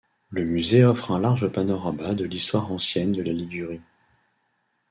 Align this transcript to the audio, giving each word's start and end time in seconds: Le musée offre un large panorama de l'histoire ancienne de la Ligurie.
Le 0.31 0.43
musée 0.45 0.83
offre 0.83 1.11
un 1.11 1.19
large 1.19 1.47
panorama 1.49 2.15
de 2.15 2.25
l'histoire 2.25 2.71
ancienne 2.71 3.11
de 3.11 3.21
la 3.21 3.33
Ligurie. 3.33 3.81